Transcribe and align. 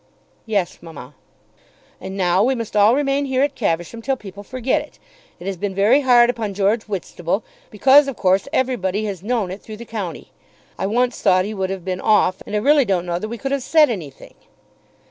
"Yes, 0.47 0.79
mamma." 0.81 1.13
"And 1.99 2.17
now 2.17 2.41
we 2.43 2.55
must 2.55 2.75
all 2.75 2.95
remain 2.95 3.25
here 3.25 3.43
at 3.43 3.53
Caversham 3.53 4.01
till 4.01 4.15
people 4.17 4.41
forget 4.41 4.81
it. 4.81 4.97
It 5.39 5.45
has 5.45 5.57
been 5.57 5.75
very 5.75 6.01
hard 6.01 6.27
upon 6.27 6.55
George 6.55 6.85
Whitstable, 6.85 7.43
because 7.69 8.07
of 8.07 8.15
course 8.15 8.47
everybody 8.51 9.05
has 9.05 9.21
known 9.21 9.51
it 9.51 9.61
through 9.61 9.77
the 9.77 9.85
county. 9.85 10.31
I 10.75 10.87
once 10.87 11.21
thought 11.21 11.45
he 11.45 11.53
would 11.53 11.69
have 11.69 11.85
been 11.85 12.01
off, 12.01 12.41
and 12.47 12.55
I 12.55 12.57
really 12.57 12.83
don't 12.83 13.05
know 13.05 13.19
that 13.19 13.29
we 13.29 13.37
could 13.37 13.51
have 13.51 13.61
said 13.61 13.91
anything." 13.91 14.33